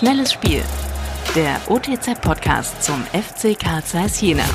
[0.00, 0.62] Schnelles Spiel.
[1.36, 4.46] Der OTZ-Podcast zum FC Karl Zeiss Jena.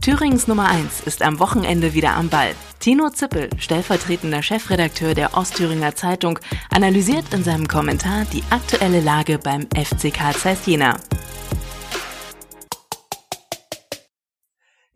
[0.00, 2.50] Thürings Nummer 1 ist am Wochenende wieder am Ball.
[2.80, 9.68] Tino Zippel, stellvertretender Chefredakteur der Ostthüringer Zeitung, analysiert in seinem Kommentar die aktuelle Lage beim
[9.72, 10.98] FC Karl Zeiss Jena.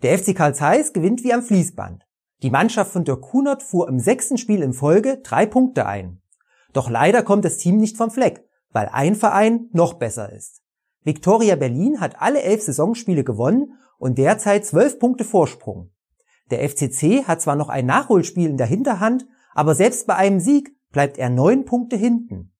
[0.02, 2.05] Der FC Karl Zeiss gewinnt wie am Fließband.
[2.43, 6.21] Die Mannschaft von Dirk Kunert fuhr im sechsten Spiel in Folge drei Punkte ein.
[6.73, 10.62] Doch leider kommt das Team nicht vom Fleck, weil ein Verein noch besser ist.
[11.02, 15.91] Viktoria Berlin hat alle elf Saisonspiele gewonnen und derzeit zwölf Punkte Vorsprung.
[16.51, 20.77] Der FCC hat zwar noch ein Nachholspiel in der Hinterhand, aber selbst bei einem Sieg
[20.91, 22.52] bleibt er neun Punkte hinten.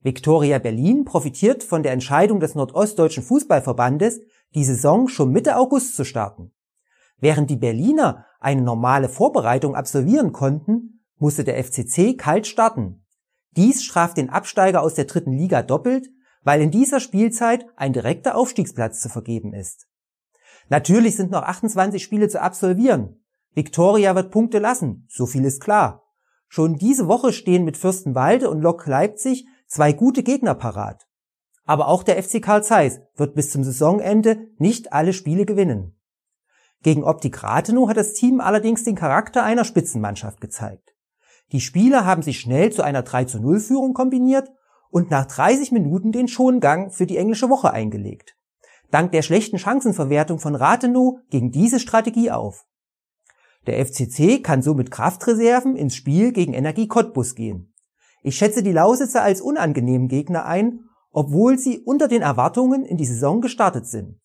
[0.00, 4.20] Viktoria Berlin profitiert von der Entscheidung des Nordostdeutschen Fußballverbandes,
[4.54, 6.52] die Saison schon Mitte August zu starten.
[7.18, 13.05] Während die Berliner eine normale Vorbereitung absolvieren konnten, musste der FCC kalt starten.
[13.56, 16.08] Dies straft den Absteiger aus der dritten Liga doppelt,
[16.42, 19.88] weil in dieser Spielzeit ein direkter Aufstiegsplatz zu vergeben ist.
[20.68, 23.24] Natürlich sind noch 28 Spiele zu absolvieren.
[23.54, 26.04] Viktoria wird Punkte lassen, so viel ist klar.
[26.48, 31.06] Schon diese Woche stehen mit Fürstenwalde und Lok Leipzig zwei gute Gegner parat.
[31.64, 35.98] Aber auch der FC Karl Zeiss wird bis zum Saisonende nicht alle Spiele gewinnen.
[36.82, 40.95] Gegen Optik Rathenow hat das Team allerdings den Charakter einer Spitzenmannschaft gezeigt.
[41.52, 44.50] Die Spieler haben sich schnell zu einer 3 zu 0 Führung kombiniert
[44.90, 48.36] und nach 30 Minuten den Schongang für die englische Woche eingelegt.
[48.90, 52.66] Dank der schlechten Chancenverwertung von Rathenow ging diese Strategie auf.
[53.66, 57.74] Der FCC kann so mit Kraftreserven ins Spiel gegen Energie Cottbus gehen.
[58.22, 63.06] Ich schätze die Lausitzer als unangenehmen Gegner ein, obwohl sie unter den Erwartungen in die
[63.06, 64.20] Saison gestartet sind.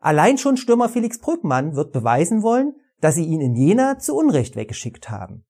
[0.00, 4.54] Allein schon Stürmer Felix Brückmann wird beweisen wollen, dass sie ihn in Jena zu Unrecht
[4.54, 5.44] weggeschickt haben.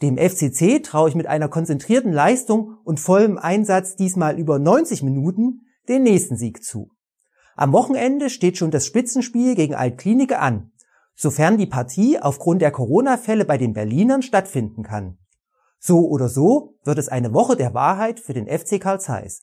[0.00, 5.66] Dem FCC traue ich mit einer konzentrierten Leistung und vollem Einsatz diesmal über 90 Minuten
[5.88, 6.90] den nächsten Sieg zu.
[7.56, 10.70] Am Wochenende steht schon das Spitzenspiel gegen Altklinike an,
[11.16, 15.18] sofern die Partie aufgrund der Corona-Fälle bei den Berlinern stattfinden kann.
[15.80, 19.42] So oder so wird es eine Woche der Wahrheit für den FC Karl Zeiss.